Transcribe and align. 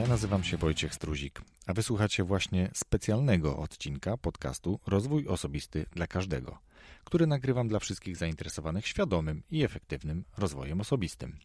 Ja 0.00 0.06
nazywam 0.06 0.44
się 0.44 0.56
Wojciech 0.56 0.94
Struzik, 0.94 1.42
a 1.66 1.72
wysłuchacie 1.72 2.24
właśnie 2.24 2.70
specjalnego 2.74 3.56
odcinka 3.56 4.16
podcastu 4.16 4.80
Rozwój 4.86 5.26
Osobisty 5.26 5.86
dla 5.92 6.06
Każdego, 6.06 6.58
który 7.04 7.26
nagrywam 7.26 7.68
dla 7.68 7.78
wszystkich 7.78 8.16
zainteresowanych 8.16 8.86
świadomym 8.86 9.42
i 9.50 9.64
efektywnym 9.64 10.24
rozwojem 10.36 10.80
osobistym. 10.80 11.38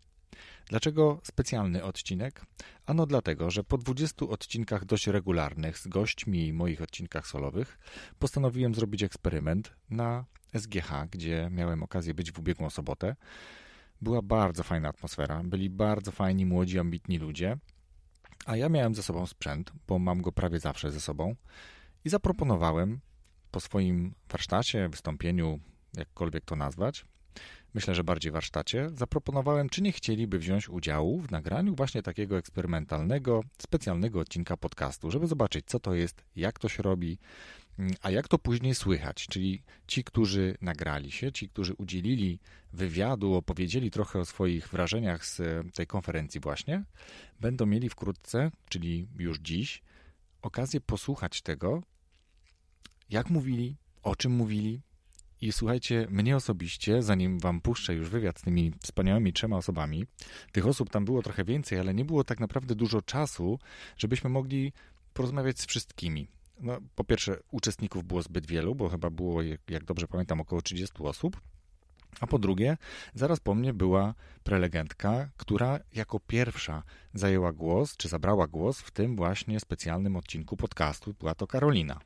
Dlaczego 0.70 1.22
specjalny 1.24 1.84
odcinek? 1.84 2.46
Ano 2.86 3.06
dlatego, 3.06 3.52
że 3.52 3.64
po 3.64 3.78
20 3.78 4.26
odcinkach 4.26 4.86
dość 4.86 5.08
regularnych 5.08 5.78
z 5.78 5.88
gośćmi 5.88 6.48
i 6.48 6.54
moich 6.54 6.82
odcinkach 6.82 7.28
solowych 7.28 7.80
postanowiłem 8.20 8.76
zrobić 8.76 9.04
eksperyment 9.04 9.76
na 9.90 10.26
SGH, 10.60 10.92
gdzie 11.12 11.50
miałem 11.52 11.84
okazję 11.84 12.14
być 12.14 12.32
w 12.32 12.40
ubiegłą 12.40 12.70
sobotę. 12.70 13.16
Była 14.02 14.22
bardzo 14.22 14.64
fajna 14.64 14.90
atmosfera, 14.90 15.44
byli 15.44 15.70
bardzo 15.70 16.12
fajni, 16.12 16.46
młodzi, 16.46 16.80
ambitni 16.80 17.18
ludzie, 17.18 17.58
a 18.46 18.56
ja 18.56 18.70
miałem 18.70 18.96
ze 18.96 19.04
sobą 19.04 19.26
sprzęt, 19.26 19.72
bo 19.88 20.00
mam 20.00 20.22
go 20.22 20.32
prawie 20.32 20.60
zawsze 20.60 20.92
ze 20.92 21.00
sobą 21.00 21.36
i 22.06 22.10
zaproponowałem 22.10 23.00
po 23.52 23.60
swoim 23.60 24.14
warsztacie, 24.30 24.90
wystąpieniu, 24.90 25.60
jakkolwiek 25.98 26.46
to 26.46 26.56
nazwać, 26.56 27.06
myślę, 27.74 27.96
że 27.96 28.04
bardziej 28.04 28.32
warsztacie, 28.32 28.90
zaproponowałem, 28.94 29.70
czy 29.70 29.82
nie 29.82 29.92
chcieliby 29.92 30.40
wziąć 30.40 30.70
udziału 30.70 31.22
w 31.22 31.32
nagraniu 31.32 31.76
właśnie 31.76 32.02
takiego 32.02 32.38
eksperymentalnego, 32.38 33.44
specjalnego 33.58 34.20
odcinka 34.20 34.58
podcastu, 34.58 35.12
żeby 35.12 35.28
zobaczyć, 35.28 35.66
co 35.66 35.80
to 35.80 35.94
jest, 35.94 36.24
jak 36.36 36.60
to 36.60 36.70
się 36.70 36.84
robi, 36.84 37.18
a 38.02 38.12
jak 38.12 38.28
to 38.28 38.38
później 38.38 38.76
słychać. 38.76 39.28
Czyli 39.28 39.64
ci, 39.88 40.04
którzy 40.04 40.58
nagrali 40.62 41.12
się, 41.12 41.32
ci, 41.32 41.50
którzy 41.50 41.74
udzielili 41.74 42.40
wywiadu, 42.74 43.34
opowiedzieli 43.34 43.92
trochę 43.92 44.20
o 44.20 44.26
swoich 44.26 44.68
wrażeniach 44.70 45.26
z 45.26 45.42
tej 45.74 45.88
konferencji, 45.88 46.42
właśnie, 46.42 46.84
będą 47.40 47.66
mieli 47.66 47.90
wkrótce, 47.90 48.52
czyli 48.70 49.08
już 49.20 49.40
dziś, 49.40 49.82
okazję 50.42 50.82
posłuchać 50.82 51.42
tego, 51.42 51.84
jak 53.10 53.30
mówili, 53.30 53.76
o 54.04 54.16
czym 54.16 54.32
mówili, 54.32 54.82
i 55.42 55.52
słuchajcie, 55.52 56.08
mnie 56.10 56.36
osobiście, 56.36 57.02
zanim 57.02 57.40
wam 57.40 57.62
puszczę 57.62 57.94
już 57.94 58.10
wywiad 58.10 58.40
z 58.40 58.42
tymi 58.42 58.72
wspaniałymi 58.84 59.34
trzema 59.34 59.58
osobami, 59.58 60.06
tych 60.52 60.68
osób 60.68 60.90
tam 60.90 61.06
było 61.06 61.22
trochę 61.22 61.44
więcej, 61.44 61.80
ale 61.80 61.94
nie 61.94 62.06
było 62.06 62.24
tak 62.24 62.40
naprawdę 62.40 62.76
dużo 62.76 63.02
czasu, 63.02 63.60
żebyśmy 63.98 64.30
mogli 64.30 64.74
porozmawiać 65.14 65.60
z 65.60 65.66
wszystkimi. 65.66 66.28
No, 66.60 66.78
po 66.96 67.04
pierwsze, 67.04 67.38
uczestników 67.52 68.04
było 68.04 68.22
zbyt 68.22 68.48
wielu, 68.48 68.76
bo 68.76 68.90
chyba 68.90 69.10
było, 69.10 69.42
jak 69.70 69.84
dobrze 69.86 70.08
pamiętam, 70.08 70.42
około 70.42 70.62
30 70.62 70.96
osób. 71.00 71.42
A 72.20 72.28
po 72.28 72.40
drugie, 72.40 72.78
zaraz 73.14 73.40
po 73.40 73.56
mnie 73.56 73.74
była 73.74 74.14
prelegentka, 74.44 75.30
która 75.38 75.80
jako 75.94 76.20
pierwsza 76.20 76.84
zajęła 77.14 77.54
głos, 77.54 77.98
czy 77.98 78.08
zabrała 78.08 78.48
głos 78.48 78.80
w 78.80 78.92
tym 78.92 79.16
właśnie 79.16 79.60
specjalnym 79.60 80.16
odcinku 80.16 80.58
podcastu. 80.58 81.14
Była 81.20 81.36
to 81.36 81.48
Karolina. 81.48 82.00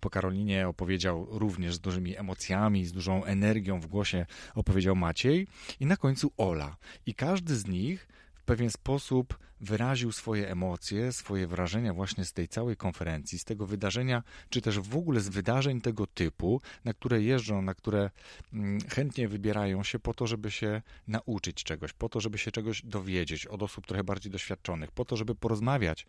Po 0.00 0.10
Karolinie 0.10 0.68
opowiedział 0.68 1.26
również 1.30 1.74
z 1.74 1.80
dużymi 1.80 2.16
emocjami, 2.16 2.86
z 2.86 2.92
dużą 2.92 3.24
energią 3.24 3.80
w 3.80 3.86
głosie 3.86 4.26
opowiedział 4.54 4.96
Maciej 4.96 5.46
i 5.80 5.86
na 5.86 5.96
końcu 5.96 6.32
Ola. 6.36 6.76
I 7.06 7.14
każdy 7.14 7.56
z 7.56 7.66
nich 7.66 8.08
w 8.40 8.42
pewien 8.42 8.70
sposób 8.70 9.38
wyraził 9.60 10.12
swoje 10.12 10.50
emocje, 10.50 11.12
swoje 11.12 11.46
wrażenia 11.46 11.94
właśnie 11.94 12.24
z 12.24 12.32
tej 12.32 12.48
całej 12.48 12.76
konferencji, 12.76 13.38
z 13.38 13.44
tego 13.44 13.66
wydarzenia, 13.66 14.22
czy 14.50 14.60
też 14.60 14.80
w 14.80 14.96
ogóle 14.96 15.20
z 15.20 15.28
wydarzeń 15.28 15.80
tego 15.80 16.06
typu, 16.06 16.60
na 16.84 16.94
które 16.94 17.22
jeżdżą, 17.22 17.62
na 17.62 17.74
które 17.74 18.10
mm, 18.52 18.80
chętnie 18.80 19.28
wybierają 19.28 19.82
się 19.82 19.98
po 19.98 20.14
to, 20.14 20.26
żeby 20.26 20.50
się 20.50 20.82
nauczyć 21.08 21.64
czegoś, 21.64 21.92
po 21.92 22.08
to, 22.08 22.20
żeby 22.20 22.38
się 22.38 22.50
czegoś 22.50 22.82
dowiedzieć 22.82 23.46
od 23.46 23.62
osób 23.62 23.86
trochę 23.86 24.04
bardziej 24.04 24.32
doświadczonych, 24.32 24.90
po 24.90 25.04
to, 25.04 25.16
żeby 25.16 25.34
porozmawiać 25.34 26.06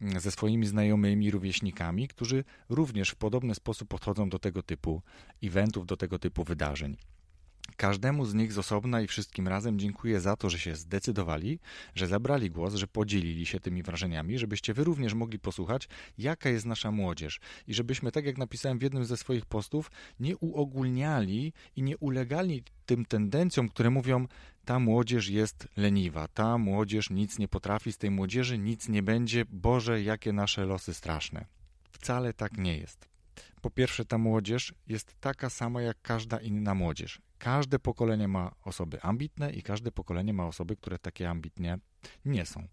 mm, 0.00 0.20
ze 0.20 0.30
swoimi 0.30 0.66
znajomymi, 0.66 1.30
rówieśnikami, 1.30 2.08
którzy 2.08 2.44
również 2.68 3.10
w 3.10 3.16
podobny 3.16 3.54
sposób 3.54 3.88
podchodzą 3.88 4.28
do 4.28 4.38
tego 4.38 4.62
typu 4.62 5.02
eventów, 5.42 5.86
do 5.86 5.96
tego 5.96 6.18
typu 6.18 6.44
wydarzeń. 6.44 6.96
Każdemu 7.76 8.24
z 8.24 8.34
nich 8.34 8.52
z 8.52 8.58
osobna 8.58 9.00
i 9.00 9.06
wszystkim 9.06 9.48
razem 9.48 9.78
dziękuję 9.78 10.20
za 10.20 10.36
to, 10.36 10.50
że 10.50 10.58
się 10.58 10.76
zdecydowali, 10.76 11.58
że 11.94 12.06
zabrali 12.06 12.50
głos, 12.50 12.74
że 12.74 12.86
podzielili 12.86 13.46
się 13.46 13.60
tymi 13.60 13.82
wrażeniami, 13.82 14.38
żebyście 14.38 14.74
wy 14.74 14.84
również 14.84 15.14
mogli 15.14 15.38
posłuchać, 15.38 15.88
jaka 16.18 16.48
jest 16.48 16.66
nasza 16.66 16.90
młodzież 16.90 17.40
i 17.66 17.74
żebyśmy, 17.74 18.12
tak 18.12 18.24
jak 18.24 18.38
napisałem 18.38 18.78
w 18.78 18.82
jednym 18.82 19.04
ze 19.04 19.16
swoich 19.16 19.46
postów, 19.46 19.90
nie 20.20 20.36
uogólniali 20.36 21.52
i 21.76 21.82
nie 21.82 21.98
ulegali 21.98 22.62
tym 22.86 23.04
tendencjom, 23.04 23.68
które 23.68 23.90
mówią, 23.90 24.26
ta 24.64 24.78
młodzież 24.78 25.28
jest 25.28 25.68
leniwa, 25.76 26.28
ta 26.28 26.58
młodzież 26.58 27.10
nic 27.10 27.38
nie 27.38 27.48
potrafi, 27.48 27.92
z 27.92 27.98
tej 27.98 28.10
młodzieży 28.10 28.58
nic 28.58 28.88
nie 28.88 29.02
będzie, 29.02 29.44
Boże, 29.44 30.02
jakie 30.02 30.32
nasze 30.32 30.64
losy 30.64 30.94
straszne. 30.94 31.46
Wcale 31.90 32.32
tak 32.32 32.58
nie 32.58 32.78
jest. 32.78 33.11
Po 33.62 33.70
pierwsze, 33.70 34.04
ta 34.04 34.18
młodzież 34.18 34.74
jest 34.86 35.14
taka 35.20 35.50
sama 35.50 35.82
jak 35.82 36.02
każda 36.02 36.40
inna 36.40 36.74
młodzież. 36.74 37.20
Każde 37.38 37.78
pokolenie 37.78 38.28
ma 38.28 38.54
osoby 38.64 39.02
ambitne 39.02 39.52
i 39.52 39.62
każde 39.62 39.92
pokolenie 39.92 40.32
ma 40.32 40.46
osoby, 40.46 40.76
które 40.76 40.98
takie 40.98 41.30
ambitnie 41.30 41.78
nie 42.24 42.46
są. 42.46 42.68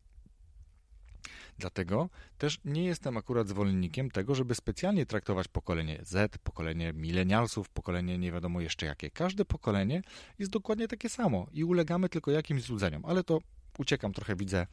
Dlatego 1.57 2.09
też 2.37 2.59
nie 2.65 2.85
jestem 2.85 3.17
akurat 3.17 3.47
zwolennikiem 3.47 4.11
tego, 4.11 4.35
żeby 4.35 4.55
specjalnie 4.55 5.05
traktować 5.05 5.47
pokolenie 5.47 5.99
Z, 6.03 6.37
pokolenie 6.37 6.93
milenialsów, 6.93 7.69
pokolenie 7.69 8.17
nie 8.17 8.31
wiadomo 8.31 8.61
jeszcze 8.61 8.85
jakie. 8.85 9.11
Każde 9.11 9.45
pokolenie 9.45 10.01
jest 10.39 10.51
dokładnie 10.51 10.87
takie 10.87 11.09
samo 11.09 11.47
i 11.51 11.63
ulegamy 11.63 12.09
tylko 12.09 12.31
jakimś 12.31 12.63
złudzeniom, 12.63 13.05
ale 13.05 13.23
to 13.23 13.39
uciekam 13.77 14.13
trochę, 14.13 14.35
widzę 14.35 14.67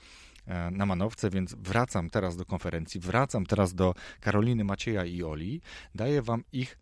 na 0.70 0.86
manowce, 0.86 1.30
więc 1.30 1.54
wracam 1.54 2.10
teraz 2.10 2.36
do 2.36 2.44
konferencji, 2.44 3.00
wracam 3.00 3.46
teraz 3.46 3.74
do 3.74 3.94
Karoliny, 4.20 4.64
Macieja 4.64 5.04
i 5.04 5.22
Oli. 5.22 5.60
Daję 5.94 6.22
wam 6.22 6.44
ich 6.52 6.78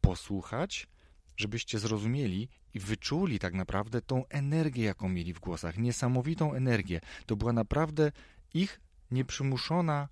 posłuchać, 0.00 0.86
żebyście 1.36 1.78
zrozumieli 1.78 2.48
i 2.74 2.80
wyczuli 2.80 3.38
tak 3.38 3.54
naprawdę 3.54 4.02
tą 4.02 4.26
energię, 4.28 4.84
jaką 4.84 5.08
mieli 5.08 5.34
w 5.34 5.40
głosach. 5.40 5.78
Niesamowitą 5.78 6.54
energię. 6.54 7.00
To 7.26 7.36
była 7.36 7.52
naprawdę 7.52 8.12
ich 8.54 8.80
nieprzymuszona 9.10 10.08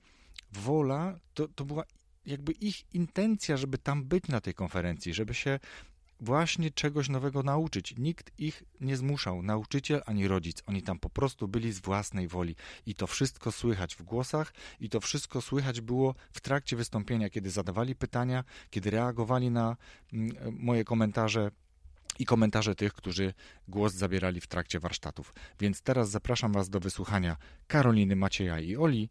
wola, 0.53 1.19
to, 1.35 1.49
to 1.49 1.65
była 1.65 1.85
jakby 2.27 2.53
ich 2.53 2.95
intencja, 2.95 3.57
żeby 3.57 3.79
tam 3.79 4.05
być 4.05 4.29
na 4.29 4.41
tej 4.41 4.55
konferencji, 4.55 5.15
żeby 5.15 5.35
się 5.35 5.59
właśnie 6.21 6.71
czegoś 6.71 7.09
nowego 7.09 7.43
nauczyć. 7.43 7.95
Nikt 7.99 8.31
ich 8.39 8.63
nie 8.81 8.97
zmuszał, 8.97 9.43
nauczyciel 9.43 10.03
ani 10.07 10.29
rodzic. 10.29 10.63
Oni 10.67 10.83
tam 10.83 10.99
po 10.99 11.11
prostu 11.11 11.49
byli 11.49 11.73
z 11.73 11.81
własnej 11.81 12.29
woli. 12.29 12.57
I 12.87 12.95
to 12.95 13.07
wszystko 13.07 13.53
słychać 13.53 13.97
w 13.97 14.03
głosach, 14.03 14.53
i 14.81 14.89
to 14.89 15.01
wszystko 15.01 15.41
słychać 15.41 15.81
było 15.81 16.15
w 16.33 16.41
trakcie 16.41 16.77
wystąpienia, 16.77 17.31
kiedy 17.31 17.51
zadawali 17.51 17.95
pytania, 17.95 18.45
kiedy 18.71 18.91
reagowali 18.91 19.51
na 19.51 19.77
mm, 20.13 20.37
moje 20.59 20.85
komentarze 20.85 21.51
i 22.19 22.27
komentarze 22.27 22.75
tych, 22.75 22.95
którzy 22.95 23.35
głos 23.69 23.95
zabierali 23.95 24.41
w 24.41 24.47
trakcie 24.47 24.81
warsztatów. 24.81 25.35
Więc 25.61 25.83
teraz 25.83 26.11
zapraszam 26.11 26.53
Was 26.53 26.71
do 26.71 26.81
wysłuchania 26.81 27.37
Karoliny, 27.67 28.17
Macieja 28.17 28.61
i 28.61 28.77
Oli, 28.77 29.11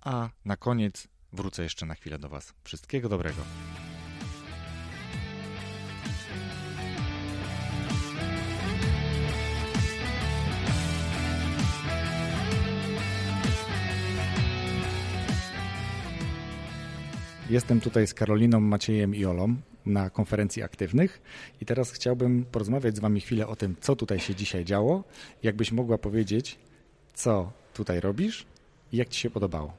a 0.00 0.30
na 0.44 0.56
koniec 0.56 1.08
wrócę 1.32 1.62
jeszcze 1.62 1.86
na 1.86 1.94
chwilę 1.94 2.18
do 2.18 2.28
Was. 2.28 2.54
Wszystkiego 2.64 3.08
dobrego. 3.08 3.42
Jestem 17.50 17.80
tutaj 17.80 18.06
z 18.06 18.14
Karoliną, 18.14 18.60
Maciejem 18.60 19.14
i 19.14 19.24
Olą 19.24 19.56
na 19.86 20.10
konferencji 20.10 20.62
aktywnych 20.62 21.22
i 21.60 21.66
teraz 21.66 21.92
chciałbym 21.92 22.44
porozmawiać 22.44 22.96
z 22.96 22.98
Wami 22.98 23.20
chwilę 23.20 23.46
o 23.46 23.56
tym, 23.56 23.76
co 23.80 23.96
tutaj 23.96 24.18
się 24.20 24.34
dzisiaj 24.34 24.64
działo. 24.64 25.04
Jakbyś 25.42 25.72
mogła 25.72 25.98
powiedzieć, 25.98 26.58
co 27.14 27.52
tutaj 27.74 28.00
robisz 28.00 28.46
i 28.92 28.96
jak 28.96 29.08
Ci 29.08 29.20
się 29.20 29.30
podobało? 29.30 29.76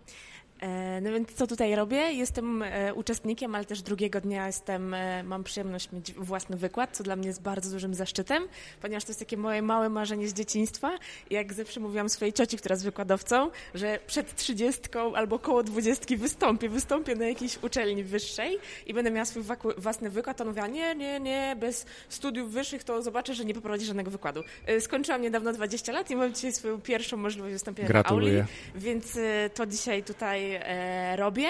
E, 0.96 1.02
no 1.02 1.12
więc 1.12 1.34
co 1.34 1.48
tutaj 1.48 1.76
robię? 1.76 1.98
Jestem 1.98 2.64
e, 2.64 2.94
uczestnikiem, 2.94 3.56
ale 3.56 3.66
też 3.66 3.82
drugiego 3.82 4.22
dnia 4.22 4.48
jestem, 4.48 4.94
e, 4.94 5.24
mam 5.24 5.44
przyjemność 5.44 5.92
mieć 5.92 6.14
własny 6.14 6.58
wykład, 6.58 6.98
co 6.98 7.04
dla 7.04 7.16
mnie 7.16 7.28
jest 7.28 7.42
bardzo 7.42 7.72
dużym 7.72 7.94
zaszczytem, 7.94 8.48
ponieważ 8.82 9.04
to 9.04 9.10
jest 9.10 9.20
takie 9.20 9.38
moje 9.38 9.62
małe 9.62 9.90
marzenie 9.90 10.28
z 10.28 10.34
dzieciństwa. 10.34 10.98
Jak 11.30 11.54
zawsze 11.54 11.80
mówiłam 11.80 12.10
swojej 12.10 12.34
cioci, 12.34 12.58
która 12.58 12.74
jest 12.74 12.86
wykładowcą, 12.86 13.50
że 13.74 14.00
przed 14.08 14.36
trzydziestką 14.36 15.16
albo 15.16 15.40
koło 15.40 15.64
dwudziestki 15.64 16.18
wystąpię, 16.18 16.70
wystąpię 16.70 17.16
na 17.16 17.26
jakiejś 17.26 17.64
uczelni 17.64 18.04
wyższej 18.04 18.58
i 18.86 18.94
będę 18.94 19.12
miała 19.12 19.26
swój 19.26 19.44
własny 19.78 20.10
wykład. 20.10 20.42
On 20.42 20.48
mówiła, 20.48 20.68
nie, 20.68 20.96
nie, 20.96 21.20
nie, 21.20 21.56
bez 21.60 21.86
studiów 22.10 22.52
wyższych 22.52 22.84
to 22.84 23.02
zobaczę, 23.02 23.34
że 23.34 23.46
nie 23.46 23.54
poprowadzi 23.54 23.86
żadnego 23.86 24.12
wykładu. 24.12 24.44
Skończyłam 24.80 25.22
niedawno 25.22 25.54
20 25.54 25.92
lat 25.92 26.12
i 26.12 26.16
mam 26.16 26.34
dzisiaj 26.34 26.54
swoją 26.54 26.82
pierwszą 26.82 27.18
możliwość 27.18 27.54
wystąpienia 27.54 27.88
Gratuluję. 27.88 28.34
na 28.34 28.40
auli, 28.40 28.50
więc 28.76 29.20
to 29.54 29.66
dzisiaj 29.66 30.04
tutaj 30.04 30.56
e, 30.56 30.85
robię 31.16 31.50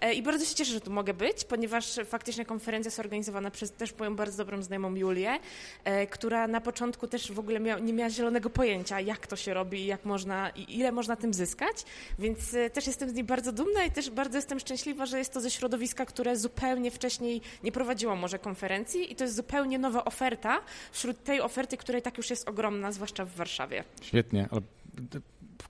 e, 0.00 0.14
i 0.14 0.22
bardzo 0.22 0.44
się 0.44 0.54
cieszę, 0.54 0.72
że 0.72 0.80
tu 0.80 0.90
mogę 0.90 1.14
być, 1.14 1.44
ponieważ 1.44 2.00
faktycznie 2.04 2.44
konferencja 2.44 2.88
jest 2.88 3.00
organizowana 3.00 3.50
przez 3.50 3.72
też 3.72 3.98
moją 3.98 4.16
bardzo 4.16 4.36
dobrą 4.44 4.62
znajomą 4.62 4.94
Julię, 4.94 5.38
e, 5.84 6.06
która 6.06 6.48
na 6.48 6.60
początku 6.60 7.06
też 7.06 7.32
w 7.32 7.38
ogóle 7.38 7.60
nie 7.60 7.92
miała 7.92 8.10
zielonego 8.10 8.50
pojęcia, 8.50 9.00
jak 9.00 9.26
to 9.26 9.36
się 9.36 9.54
robi, 9.54 9.86
jak 9.86 10.04
można 10.04 10.50
i 10.50 10.78
ile 10.78 10.92
można 10.92 11.16
tym 11.16 11.34
zyskać, 11.34 11.84
więc 12.18 12.54
e, 12.54 12.70
też 12.70 12.86
jestem 12.86 13.10
z 13.10 13.14
niej 13.14 13.24
bardzo 13.24 13.52
dumna 13.52 13.84
i 13.84 13.90
też 13.90 14.10
bardzo 14.10 14.38
jestem 14.38 14.60
szczęśliwa, 14.60 15.06
że 15.06 15.18
jest 15.18 15.32
to 15.32 15.40
ze 15.40 15.50
środowiska, 15.50 16.06
które 16.06 16.36
zupełnie 16.36 16.90
wcześniej 16.90 17.40
nie 17.62 17.72
prowadziło 17.72 18.16
może 18.16 18.38
konferencji 18.38 19.12
i 19.12 19.16
to 19.16 19.24
jest 19.24 19.36
zupełnie 19.36 19.78
nowa 19.78 20.04
oferta 20.04 20.60
wśród 20.92 21.24
tej 21.24 21.40
oferty, 21.40 21.76
której 21.76 22.02
tak 22.02 22.16
już 22.16 22.30
jest 22.30 22.48
ogromna, 22.48 22.92
zwłaszcza 22.92 23.24
w 23.24 23.34
Warszawie. 23.34 23.84
Świetnie, 24.02 24.48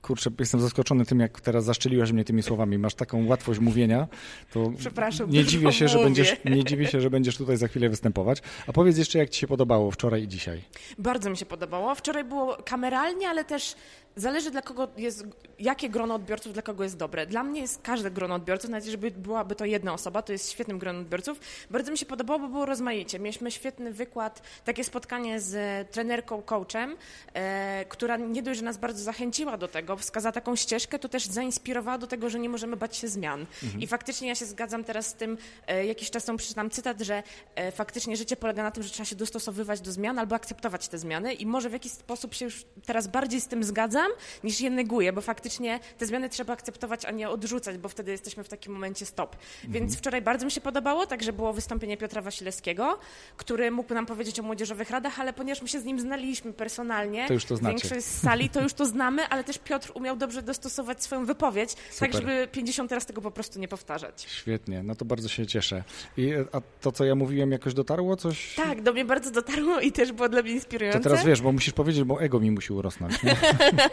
kurczę, 0.02 0.30
jestem 0.40 0.60
zaskoczony 0.60 1.04
tym, 1.04 1.20
jak 1.20 1.40
teraz 1.40 1.64
zaszczeliłaś 1.64 2.12
mnie 2.12 2.24
tymi 2.24 2.42
słowami. 2.42 2.78
Masz 2.78 2.94
taką 2.94 3.26
łatwość 3.26 3.60
mówienia, 3.60 4.08
to 4.52 4.72
Przepraszam, 4.78 5.30
nie 5.30 5.44
dziwię, 5.44 5.72
się, 5.72 5.88
że 5.88 5.98
będziesz, 5.98 6.36
nie 6.44 6.64
dziwię 6.64 6.86
się, 6.86 7.00
że 7.00 7.10
będziesz 7.10 7.36
tutaj 7.36 7.56
za 7.56 7.68
chwilę 7.68 7.88
występować. 7.88 8.42
A 8.66 8.72
powiedz 8.72 8.98
jeszcze, 8.98 9.18
jak 9.18 9.30
ci 9.30 9.40
się 9.40 9.46
podobało 9.46 9.90
wczoraj 9.90 10.22
i 10.22 10.28
dzisiaj? 10.28 10.62
Bardzo 10.98 11.30
mi 11.30 11.36
się 11.36 11.46
podobało. 11.46 11.94
Wczoraj 11.94 12.24
było 12.24 12.56
kameralnie, 12.64 13.28
ale 13.28 13.44
też 13.44 13.74
zależy 14.16 14.50
dla 14.50 14.62
kogo 14.62 14.88
jest, 14.96 15.24
jakie 15.58 15.88
grono 15.88 16.14
odbiorców 16.14 16.52
dla 16.52 16.62
kogo 16.62 16.84
jest 16.84 16.96
dobre. 16.96 17.26
Dla 17.26 17.42
mnie 17.42 17.60
jest 17.60 17.82
każde 17.82 18.10
grono 18.10 18.34
odbiorców, 18.34 18.70
nawet 18.70 18.86
jeżeli 18.86 19.10
byłaby 19.10 19.54
to 19.54 19.64
jedna 19.64 19.92
osoba, 19.92 20.22
to 20.22 20.32
jest 20.32 20.52
świetnym 20.52 20.78
gronem 20.78 21.02
odbiorców. 21.02 21.40
Bardzo 21.70 21.92
mi 21.92 21.98
się 21.98 22.06
podobało, 22.06 22.38
bo 22.38 22.48
było 22.48 22.66
rozmaicie. 22.66 23.18
Mieliśmy 23.18 23.50
świetny 23.50 23.92
wykład, 23.92 24.42
takie 24.64 24.84
spotkanie 24.84 25.40
z 25.40 25.90
trenerką, 25.90 26.42
coachem, 26.42 26.96
e, 27.34 27.84
która 27.88 28.16
nie 28.16 28.42
dość, 28.42 28.58
że 28.58 28.64
nas 28.64 28.76
bardzo 28.76 29.04
zachęciła 29.04 29.56
do 29.56 29.68
tego, 29.68 29.96
wskazała 29.96 30.32
taką 30.32 30.56
ścieżkę, 30.56 30.98
to 30.98 31.08
też 31.08 31.26
zainspirowała 31.26 31.98
do 31.98 32.06
tego, 32.06 32.30
że 32.30 32.38
nie 32.38 32.48
możemy 32.48 32.76
bać 32.76 32.96
się 32.96 33.08
zmian. 33.08 33.46
Mhm. 33.62 33.82
I 33.82 33.86
faktycznie 33.86 34.28
ja 34.28 34.34
się 34.34 34.46
zgadzam 34.46 34.84
teraz 34.84 35.06
z 35.06 35.14
tym, 35.14 35.38
e, 35.66 35.86
jakiś 35.86 36.10
czas 36.10 36.24
temu 36.24 36.38
przeczytam 36.38 36.70
cytat, 36.70 37.00
że 37.00 37.22
e, 37.54 37.72
faktycznie 37.72 38.16
życie 38.16 38.36
polega 38.36 38.62
na 38.62 38.70
tym, 38.70 38.82
że 38.82 38.90
trzeba 38.90 39.04
się 39.04 39.16
dostosowywać 39.16 39.80
do 39.80 39.92
zmian 39.92 40.18
albo 40.18 40.34
akceptować 40.34 40.88
te 40.88 40.98
zmiany 40.98 41.34
i 41.34 41.46
może 41.46 41.70
w 41.70 41.72
jakiś 41.72 41.92
sposób 41.92 42.34
się 42.34 42.44
już 42.44 42.64
teraz 42.86 43.06
bardziej 43.06 43.40
z 43.40 43.46
tym 43.46 43.64
zgadzam, 44.06 44.42
niż 44.44 44.60
je 44.60 44.70
neguję, 44.70 45.12
bo 45.12 45.20
faktycznie 45.20 45.80
te 45.98 46.06
zmiany 46.06 46.28
trzeba 46.28 46.52
akceptować, 46.52 47.04
a 47.04 47.10
nie 47.10 47.30
odrzucać, 47.30 47.78
bo 47.78 47.88
wtedy 47.88 48.12
jesteśmy 48.12 48.44
w 48.44 48.48
takim 48.48 48.72
momencie 48.72 49.06
stop. 49.06 49.36
Mhm. 49.36 49.72
Więc 49.72 49.96
wczoraj 49.96 50.22
bardzo 50.22 50.44
mi 50.44 50.50
się 50.50 50.60
podobało, 50.60 51.06
także 51.06 51.32
było 51.32 51.52
wystąpienie 51.52 51.96
Piotra 51.96 52.22
Wasilewskiego, 52.22 52.98
który 53.36 53.70
mógł 53.70 53.94
nam 53.94 54.06
powiedzieć 54.06 54.40
o 54.40 54.42
młodzieżowych 54.42 54.90
radach, 54.90 55.20
ale 55.20 55.32
ponieważ 55.32 55.62
my 55.62 55.68
się 55.68 55.80
z 55.80 55.84
nim 55.84 56.00
znaliśmy 56.00 56.52
personalnie, 56.52 57.26
to 57.28 57.34
już 57.34 57.44
to 57.44 57.56
znacie. 57.56 57.76
większość 57.76 58.06
z 58.06 58.20
sali, 58.20 58.50
to 58.50 58.62
już 58.62 58.74
to 58.74 58.86
znamy, 58.86 59.28
ale 59.28 59.44
też 59.44 59.58
Piotr 59.58 59.92
umiał 59.94 60.16
dobrze 60.16 60.42
dostosować 60.42 61.02
swoją 61.02 61.24
wypowiedź, 61.24 61.74
tak 61.74 61.84
Super. 61.92 62.10
tak 62.10 62.20
żeby 62.20 62.48
50 62.52 62.92
razy 62.92 63.06
tego 63.06 63.20
po 63.20 63.30
prostu 63.30 63.58
nie 63.58 63.68
powtarzać. 63.68 64.26
Świetnie, 64.28 64.82
no 64.82 64.94
to 64.94 65.04
bardzo 65.04 65.28
się 65.28 65.46
cieszę. 65.46 65.84
I, 66.16 66.32
a 66.52 66.60
to, 66.80 66.92
co 66.92 67.04
ja 67.04 67.14
mówiłem, 67.14 67.52
jakoś 67.52 67.74
dotarło 67.74 68.16
coś? 68.16 68.54
Tak, 68.54 68.82
do 68.82 68.92
mnie 68.92 69.04
bardzo 69.04 69.30
dotarło 69.30 69.80
i 69.80 69.92
też 69.92 70.12
było 70.12 70.28
dla 70.28 70.42
mnie 70.42 70.52
inspirujące. 70.52 70.98
To 70.98 71.02
teraz 71.02 71.24
wiesz, 71.24 71.42
bo 71.42 71.52
musisz 71.52 71.72
powiedzieć, 71.72 72.04
bo 72.04 72.20
ego 72.20 72.40
mi 72.40 72.50
musi 72.50 72.72
urosnąć. 72.72 73.14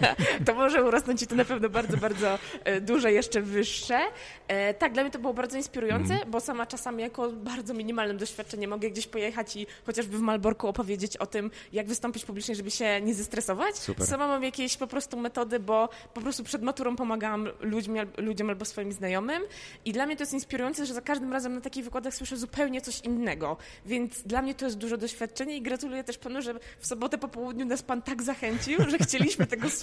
to 0.45 0.53
może 0.53 0.83
urosnąć 0.83 1.21
i 1.21 1.27
to 1.27 1.35
na 1.35 1.45
pewno 1.45 1.69
bardzo, 1.69 1.97
bardzo 1.97 2.39
e, 2.63 2.81
duże, 2.81 3.11
jeszcze 3.11 3.41
wyższe. 3.41 4.00
E, 4.47 4.73
tak, 4.73 4.94
dla 4.94 5.03
mnie 5.03 5.11
to 5.11 5.19
było 5.19 5.33
bardzo 5.33 5.57
inspirujące, 5.57 6.13
mm. 6.13 6.31
bo 6.31 6.39
sama 6.39 6.65
czasami 6.65 7.03
jako 7.03 7.29
bardzo 7.31 7.73
minimalnym 7.73 8.17
doświadczeniem 8.17 8.69
mogę 8.69 8.89
gdzieś 8.89 9.07
pojechać 9.07 9.55
i 9.55 9.67
chociażby 9.85 10.17
w 10.17 10.21
Malborku 10.21 10.67
opowiedzieć 10.67 11.17
o 11.17 11.25
tym, 11.25 11.51
jak 11.73 11.88
wystąpić 11.88 12.25
publicznie, 12.25 12.55
żeby 12.55 12.71
się 12.71 13.01
nie 13.01 13.13
zestresować. 13.13 13.77
Super. 13.77 14.07
Sama 14.07 14.27
mam 14.27 14.44
jakieś 14.44 14.77
po 14.77 14.88
prostu 14.88 15.17
metody, 15.17 15.59
bo 15.59 15.89
po 16.13 16.21
prostu 16.21 16.44
przed 16.44 16.61
maturą 16.61 16.95
pomagałam 16.95 17.47
ludźmi, 17.59 18.00
ludziom 18.17 18.50
albo 18.50 18.65
swoim 18.65 18.91
znajomym 18.91 19.44
i 19.85 19.94
dla 19.94 20.05
mnie 20.05 20.15
to 20.15 20.23
jest 20.23 20.33
inspirujące, 20.33 20.85
że 20.85 20.94
za 20.94 21.01
każdym 21.01 21.33
razem 21.33 21.55
na 21.55 21.61
takich 21.61 21.83
wykładach 21.83 22.15
słyszę 22.15 22.38
zupełnie 22.38 22.81
coś 22.81 23.00
innego, 23.00 23.57
więc 23.85 24.21
dla 24.21 24.41
mnie 24.41 24.55
to 24.55 24.65
jest 24.65 24.77
duże 24.77 24.97
doświadczenie 24.97 25.57
i 25.57 25.61
gratuluję 25.61 26.03
też 26.03 26.17
panu, 26.17 26.41
że 26.41 26.53
w 26.79 26.88
sobotę 26.88 27.17
po 27.17 27.27
południu 27.27 27.65
nas 27.65 27.83
pan 27.83 28.01
tak 28.01 28.23
zachęcił, 28.23 28.79
że 28.89 28.97
chcieliśmy 28.97 29.47
tego 29.47 29.69
słuchać. 29.69 29.82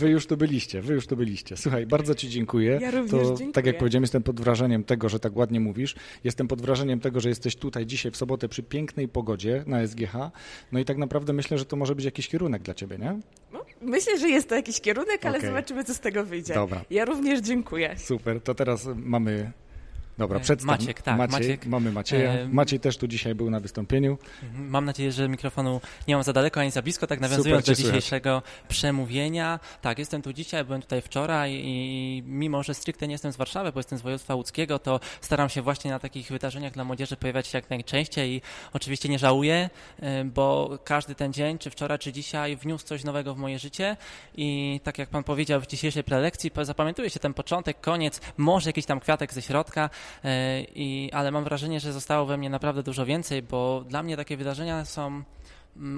Wy 0.00 0.10
już 0.10 0.26
tu 0.26 0.36
byliście, 0.36 0.82
wy 0.82 0.94
już 0.94 1.06
tu 1.06 1.16
byliście. 1.16 1.56
Słuchaj, 1.56 1.86
bardzo 1.86 2.14
ci 2.14 2.28
dziękuję. 2.28 2.78
Ja 2.82 2.90
również 2.90 3.22
to, 3.22 3.28
dziękuję. 3.28 3.52
Tak 3.52 3.66
jak 3.66 3.78
powiedziałem, 3.78 4.02
jestem 4.02 4.22
pod 4.22 4.40
wrażeniem 4.40 4.84
tego, 4.84 5.08
że 5.08 5.20
tak 5.20 5.36
ładnie 5.36 5.60
mówisz. 5.60 5.94
Jestem 6.24 6.48
pod 6.48 6.62
wrażeniem 6.62 7.00
tego, 7.00 7.20
że 7.20 7.28
jesteś 7.28 7.56
tutaj 7.56 7.86
dzisiaj 7.86 8.12
w 8.12 8.16
sobotę 8.16 8.48
przy 8.48 8.62
pięknej 8.62 9.08
pogodzie 9.08 9.64
na 9.66 9.86
SGH. 9.86 10.12
No 10.72 10.78
i 10.78 10.84
tak 10.84 10.98
naprawdę 10.98 11.32
myślę, 11.32 11.58
że 11.58 11.64
to 11.64 11.76
może 11.76 11.94
być 11.94 12.04
jakiś 12.04 12.28
kierunek 12.28 12.62
dla 12.62 12.74
ciebie, 12.74 12.98
nie? 12.98 13.20
No, 13.52 13.64
myślę, 13.80 14.18
że 14.18 14.28
jest 14.28 14.48
to 14.48 14.54
jakiś 14.54 14.80
kierunek, 14.80 15.26
ale 15.26 15.38
okay. 15.38 15.48
zobaczymy, 15.50 15.84
co 15.84 15.94
z 15.94 16.00
tego 16.00 16.24
wyjdzie. 16.24 16.54
Dobra. 16.54 16.84
Ja 16.90 17.04
również 17.04 17.40
dziękuję. 17.40 17.94
Super, 17.98 18.40
to 18.40 18.54
teraz 18.54 18.88
mamy 18.96 19.52
Dobra, 20.18 20.38
e, 20.38 20.40
przedstaw. 20.40 20.66
Maciek, 20.80 21.02
tak. 21.02 21.18
Maciej, 21.18 21.40
Maciek. 21.40 21.66
Mamy 21.66 21.92
Macieja. 21.92 22.32
E, 22.32 22.48
Maciej 22.48 22.80
też 22.80 22.96
tu 22.96 23.08
dzisiaj 23.08 23.34
był 23.34 23.50
na 23.50 23.60
wystąpieniu. 23.60 24.18
Mhm, 24.42 24.68
mam 24.70 24.84
nadzieję, 24.84 25.12
że 25.12 25.28
mikrofonu 25.28 25.80
nie 26.08 26.14
mam 26.14 26.24
za 26.24 26.32
daleko 26.32 26.60
ani 26.60 26.70
za 26.70 26.82
blisko, 26.82 27.06
tak 27.06 27.20
nawiązując 27.20 27.66
do 27.66 27.74
dzisiejszego 27.74 28.42
słychać. 28.44 28.68
przemówienia. 28.68 29.60
Tak, 29.82 29.98
jestem 29.98 30.22
tu 30.22 30.32
dzisiaj, 30.32 30.64
byłem 30.64 30.82
tutaj 30.82 31.02
wczoraj 31.02 31.52
i 31.64 32.22
mimo, 32.26 32.62
że 32.62 32.74
stricte 32.74 33.08
nie 33.08 33.14
jestem 33.14 33.32
z 33.32 33.36
Warszawy, 33.36 33.72
bo 33.72 33.78
jestem 33.78 33.98
z 33.98 34.02
województwa 34.02 34.34
łódzkiego, 34.34 34.78
to 34.78 35.00
staram 35.20 35.48
się 35.48 35.62
właśnie 35.62 35.90
na 35.90 35.98
takich 35.98 36.28
wydarzeniach 36.28 36.72
dla 36.72 36.84
młodzieży 36.84 37.16
pojawiać 37.16 37.46
się 37.46 37.58
jak 37.58 37.70
najczęściej 37.70 38.30
i 38.30 38.42
oczywiście 38.72 39.08
nie 39.08 39.18
żałuję, 39.18 39.70
e, 40.00 40.24
bo 40.24 40.78
każdy 40.84 41.14
ten 41.14 41.32
dzień, 41.32 41.58
czy 41.58 41.70
wczoraj, 41.70 41.98
czy 41.98 42.12
dzisiaj 42.12 42.56
wniósł 42.56 42.84
coś 42.84 43.04
nowego 43.04 43.34
w 43.34 43.38
moje 43.38 43.58
życie 43.58 43.96
i 44.36 44.80
tak 44.84 44.98
jak 44.98 45.08
pan 45.08 45.24
powiedział 45.24 45.60
w 45.60 45.66
dzisiejszej 45.66 46.04
prelekcji, 46.04 46.50
zapamiętuje 46.62 47.10
się 47.10 47.20
ten 47.20 47.34
początek, 47.34 47.80
koniec, 47.80 48.20
może 48.36 48.68
jakiś 48.68 48.86
tam 48.86 49.00
kwiatek 49.00 49.32
ze 49.32 49.42
środka, 49.42 49.90
I, 50.74 51.10
ale 51.12 51.30
mam 51.30 51.44
wrażenie, 51.44 51.80
że 51.80 51.92
zostało 51.92 52.26
we 52.26 52.36
mnie 52.36 52.50
naprawdę 52.50 52.82
dużo 52.82 53.06
więcej, 53.06 53.42
bo 53.42 53.84
dla 53.88 54.02
mnie 54.02 54.16
takie 54.16 54.36
wydarzenia 54.36 54.84
są 54.84 55.22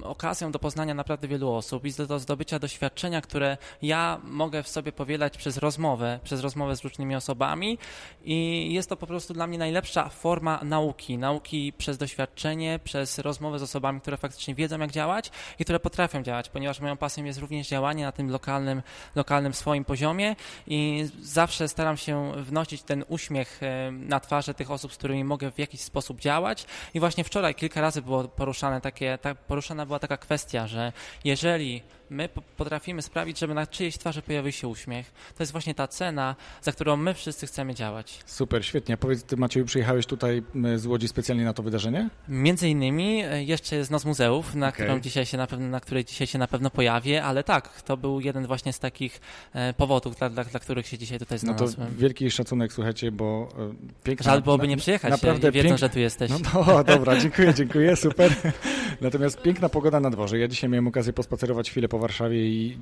okazją 0.03 0.53
do 0.53 0.59
poznania 0.59 0.95
naprawdę 0.95 1.29
wielu 1.29 1.53
osób 1.53 1.85
i 1.85 1.93
do 1.93 2.19
zdobycia 2.19 2.59
doświadczenia, 2.59 3.21
które 3.21 3.57
ja 3.83 4.21
mogę 4.25 4.63
w 4.63 4.69
sobie 4.69 4.93
powielać 4.93 5.37
przez 5.37 5.57
rozmowę, 5.57 6.21
przez 6.25 6.41
rozmowę 6.41 6.77
z 6.77 6.85
różnymi 6.85 7.17
osobami. 7.17 7.79
I 8.25 8.69
jest 8.73 8.89
to 8.89 8.97
po 8.97 9.07
prostu 9.07 9.35
dla 9.35 9.47
mnie 9.47 9.59
najlepsza 9.59 10.09
forma 10.09 10.61
nauki, 10.63 11.19
nauki 11.19 11.73
przez 11.73 11.99
doświadczenie, 11.99 12.81
przez 12.85 13.19
rozmowę 13.19 13.59
z 13.59 13.63
osobami, 13.63 14.01
które 14.01 14.17
faktycznie 14.17 14.55
wiedzą 14.55 14.79
jak 14.79 14.91
działać 14.91 15.31
i 15.59 15.65
które 15.65 15.81
potrafią 15.81 16.23
działać, 16.23 16.49
ponieważ 16.49 16.81
moją 16.81 16.97
pasją 16.97 17.25
jest 17.25 17.39
również 17.39 17.69
działanie 17.69 18.05
na 18.05 18.13
tym 18.13 18.31
lokalnym, 18.31 18.83
lokalnym 19.15 19.55
swoim 19.55 19.85
poziomie. 19.85 20.37
I 20.67 21.09
zawsze 21.21 21.69
staram 21.69 21.97
się 21.97 22.33
wnosić 22.37 22.83
ten 22.83 23.05
uśmiech 23.09 23.61
na 23.93 24.21
twarze 24.21 24.55
tych 24.55 24.71
osób, 24.71 24.93
z 24.93 24.97
którymi 24.97 25.25
mogę 25.25 25.51
w 25.51 25.59
jakiś 25.59 25.81
sposób 25.81 26.21
działać. 26.21 26.67
I 26.95 27.01
właśnie 27.01 27.25
wczoraj 27.25 27.55
kilka 27.55 27.81
razy 27.81 28.03
było 28.03 28.25
poruszane 28.25 28.81
takie, 28.81 29.19
tak, 29.19 29.39
poruszane 29.39 29.70
poruszana 29.71 29.87
była 29.87 29.99
taka 29.99 30.17
kwestia, 30.17 30.67
że 30.67 30.93
jeżeli 31.25 31.83
my 32.11 32.29
potrafimy 32.57 33.03
sprawić, 33.03 33.39
żeby 33.39 33.55
na 33.55 33.67
czyjejś 33.67 33.99
twarzy 33.99 34.23
pojawił 34.23 34.53
się 34.53 34.69
uśmiech. 34.69 35.13
To 35.37 35.43
jest 35.43 35.53
właśnie 35.53 35.75
ta 35.75 35.89
cena, 35.89 36.37
za 36.63 36.73
którą 36.73 36.97
my 36.97 37.15
wszyscy 37.15 37.47
chcemy 37.47 37.75
działać. 37.75 38.21
Super, 38.27 38.65
świetnie. 38.65 38.97
Powiedz, 38.97 39.23
ty 39.23 39.37
Macieju, 39.37 39.67
przyjechałeś 39.67 40.07
tutaj 40.07 40.43
z 40.77 40.87
Łodzi 40.87 41.09
specjalnie 41.09 41.45
na 41.45 41.53
to 41.53 41.63
wydarzenie? 41.63 42.09
Między 42.29 42.69
innymi 42.69 43.23
e, 43.25 43.45
jeszcze 43.45 43.77
jest 43.77 43.91
Noc 43.91 44.05
Muzeów, 44.05 44.55
na, 44.55 44.69
okay. 44.69 44.87
którą 44.87 45.01
dzisiaj 45.01 45.27
się 45.27 45.37
na, 45.37 45.47
pewno, 45.47 45.69
na 45.69 45.81
której 45.81 46.05
dzisiaj 46.05 46.27
się 46.27 46.39
na 46.39 46.49
pewno 46.49 46.71
pojawię, 46.71 47.25
ale 47.25 47.45
tak, 47.45 47.83
to 47.83 47.97
był 47.97 48.21
jeden 48.21 48.47
właśnie 48.47 48.73
z 48.73 48.79
takich 48.79 49.21
e, 49.53 49.73
powodów, 49.75 50.17
dla, 50.17 50.31
dla, 50.31 50.45
dla 50.45 50.61
których 50.61 50.87
się 50.87 50.99
dzisiaj 50.99 51.19
tutaj 51.19 51.39
znalazłem. 51.39 51.89
No 51.89 51.95
to 51.95 52.01
wielki 52.01 52.31
szacunek, 52.31 52.73
słuchajcie, 52.73 53.13
bo 53.13 53.49
e, 53.59 53.75
piękna... 54.05 54.25
Żal 54.25 54.43
byłoby 54.43 54.69
nie 54.69 54.77
przyjechać, 54.77 55.11
naprawdę 55.11 55.53
wiedzą, 55.53 55.69
pięk... 55.69 55.79
że 55.79 55.89
tu 55.89 55.99
jesteś. 55.99 56.31
No, 56.31 56.65
no 56.67 56.85
dobra, 56.85 57.17
dziękuję, 57.21 57.55
dziękuję, 57.55 57.97
super. 57.97 58.33
Natomiast 59.01 59.43
piękna 59.43 59.69
pogoda 59.69 60.01
na 60.01 60.11
dworze. 60.11 60.39
Ja 60.39 60.49
dzisiaj 60.49 60.71
miałem 60.71 60.89
okazję 60.89 61.13
pospacerować 61.13 61.71
chwilę 61.71 61.89
po 61.89 61.99
Warszawie 62.01 62.47
i 62.47 62.79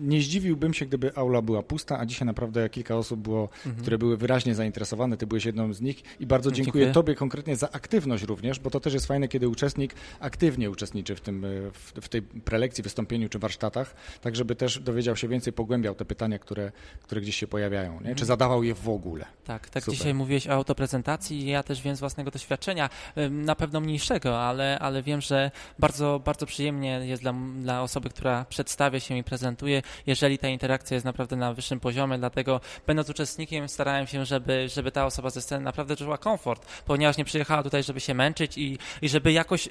nie 0.00 0.20
zdziwiłbym 0.20 0.74
się, 0.74 0.86
gdyby 0.86 1.16
aula 1.16 1.42
była 1.42 1.62
pusta, 1.62 1.98
a 1.98 2.06
dzisiaj 2.06 2.26
naprawdę 2.26 2.68
kilka 2.68 2.96
osób 2.96 3.20
było, 3.20 3.42
mhm. 3.42 3.76
które 3.76 3.98
były 3.98 4.16
wyraźnie 4.16 4.54
zainteresowane. 4.54 5.16
Ty 5.16 5.26
byłeś 5.26 5.44
jedną 5.44 5.72
z 5.72 5.80
nich 5.80 6.02
i 6.20 6.26
bardzo 6.26 6.50
dziękuję, 6.50 6.84
dziękuję, 6.84 6.94
Tobie 6.94 7.14
konkretnie 7.14 7.56
za 7.56 7.70
aktywność 7.72 8.24
również, 8.24 8.58
bo 8.58 8.70
to 8.70 8.80
też 8.80 8.94
jest 8.94 9.06
fajne, 9.06 9.28
kiedy 9.28 9.48
uczestnik 9.48 9.94
aktywnie 10.20 10.70
uczestniczy 10.70 11.16
w, 11.16 11.20
tym, 11.20 11.46
w, 11.72 11.92
w 12.00 12.08
tej 12.08 12.22
prelekcji, 12.22 12.84
wystąpieniu 12.84 13.28
czy 13.28 13.38
warsztatach, 13.38 13.94
tak 14.20 14.36
żeby 14.36 14.56
też 14.56 14.78
dowiedział 14.78 15.16
się 15.16 15.28
więcej, 15.28 15.52
pogłębiał 15.52 15.94
te 15.94 16.04
pytania, 16.04 16.38
które, 16.38 16.72
które 17.02 17.20
gdzieś 17.20 17.36
się 17.36 17.46
pojawiają, 17.46 17.92
nie? 17.92 18.00
czy 18.00 18.10
mhm. 18.10 18.26
zadawał 18.26 18.62
je 18.62 18.74
w 18.74 18.88
ogóle. 18.88 19.24
Tak, 19.44 19.70
tak 19.70 19.82
Super. 19.82 19.98
dzisiaj 19.98 20.14
mówiłeś 20.14 20.46
o 20.46 20.52
autoprezentacji 20.52 21.46
ja 21.46 21.62
też 21.62 21.82
wiem 21.82 21.96
z 21.96 22.00
własnego 22.00 22.30
doświadczenia, 22.30 22.90
na 23.30 23.54
pewno 23.54 23.80
mniejszego, 23.80 24.40
ale, 24.40 24.78
ale 24.78 25.02
wiem, 25.02 25.20
że 25.20 25.50
bardzo 25.78 25.98
bardzo, 25.98 26.20
bardzo 26.24 26.46
przyjemnie 26.46 26.88
jest 26.88 27.22
dla, 27.22 27.34
dla 27.62 27.82
osoby, 27.82 28.10
która 28.10 28.44
przedstawia 28.58 29.00
się 29.00 29.18
i 29.18 29.24
prezentuje, 29.24 29.82
jeżeli 30.06 30.38
ta 30.38 30.48
interakcja 30.48 30.94
jest 30.94 31.04
naprawdę 31.04 31.36
na 31.36 31.54
wyższym 31.54 31.80
poziomie, 31.80 32.18
dlatego 32.18 32.60
będąc 32.86 33.10
uczestnikiem 33.10 33.68
starałem 33.68 34.06
się, 34.06 34.24
żeby, 34.24 34.68
żeby 34.68 34.92
ta 34.92 35.06
osoba 35.06 35.30
ze 35.30 35.42
sceny 35.42 35.64
naprawdę 35.64 35.96
czuła 35.96 36.18
komfort, 36.18 36.66
ponieważ 36.86 37.16
nie 37.16 37.24
przyjechała 37.24 37.62
tutaj, 37.62 37.82
żeby 37.82 38.00
się 38.00 38.14
męczyć 38.14 38.58
i, 38.58 38.78
i 39.02 39.08
żeby 39.08 39.32
jakoś 39.32 39.66
y, 39.66 39.70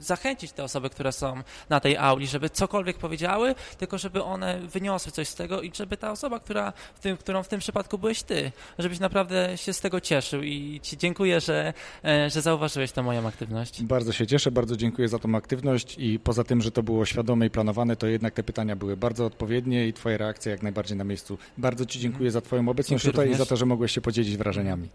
zachęcić 0.00 0.52
te 0.52 0.64
osoby, 0.64 0.90
które 0.90 1.12
są 1.12 1.42
na 1.68 1.80
tej 1.80 1.96
auli, 1.96 2.26
żeby 2.26 2.50
cokolwiek 2.50 2.98
powiedziały, 2.98 3.54
tylko 3.78 3.98
żeby 3.98 4.22
one 4.22 4.60
wyniosły 4.60 5.12
coś 5.12 5.28
z 5.28 5.34
tego 5.34 5.62
i 5.62 5.70
żeby 5.74 5.96
ta 5.96 6.10
osoba, 6.10 6.40
która 6.40 6.72
w 6.94 7.00
tym, 7.00 7.16
którą 7.16 7.42
w 7.42 7.48
tym 7.48 7.60
przypadku 7.60 7.98
byłeś 7.98 8.22
ty, 8.22 8.52
żebyś 8.78 8.98
naprawdę 8.98 9.56
się 9.56 9.72
z 9.72 9.80
tego 9.80 10.00
cieszył 10.00 10.42
i 10.42 10.80
ci 10.82 10.96
dziękuję, 10.96 11.40
że, 11.40 11.72
e, 12.04 12.30
że 12.30 12.42
zauważyłeś 12.42 12.92
tę 12.92 13.02
moją 13.02 13.26
aktywność. 13.26 13.82
Bardzo 13.82 14.12
się 14.12 14.26
cieszę, 14.26 14.50
bardzo 14.50 14.76
dziękuję 14.76 15.08
za 15.08 15.18
tą 15.18 15.34
aktywność 15.34 15.96
i 15.98 16.18
poza 16.18 16.44
tym, 16.44 16.62
że 16.62 16.70
to 16.70 16.82
było 16.82 17.04
świadome 17.04 17.46
i 17.46 17.50
planowane, 17.50 17.96
to 17.96 18.06
jednak 18.18 18.34
te 18.34 18.42
pytania 18.42 18.76
były 18.76 18.96
bardzo 18.96 19.26
odpowiednie 19.26 19.88
i 19.88 19.92
twoje 19.92 20.18
reakcje 20.18 20.52
jak 20.52 20.62
najbardziej 20.62 20.96
na 20.96 21.04
miejscu. 21.04 21.38
Bardzo 21.58 21.86
ci 21.86 22.00
dziękuję 22.00 22.30
za 22.30 22.40
twoją 22.40 22.68
obecność 22.68 23.04
dziękuję 23.04 23.12
tutaj 23.12 23.26
również. 23.26 23.40
i 23.40 23.44
za 23.44 23.48
to, 23.48 23.56
że 23.56 23.66
mogłeś 23.66 23.92
się 23.92 24.00
podzielić 24.00 24.36
wrażeniami. 24.36 24.88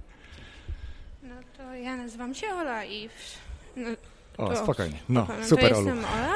No 1.24 1.36
to 1.58 1.74
ja 1.74 1.98
nazywam 1.98 2.36
się 2.36 2.48
Ola 2.48 2.86
i 2.86 3.10
no, 3.76 3.90
o, 4.38 4.56
spokojnie. 4.56 5.00
No, 5.10 5.28
super, 5.44 5.72
to 5.72 5.76
jestem 5.76 6.00
Ola 6.00 6.36